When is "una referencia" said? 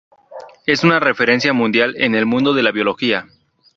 0.83-1.53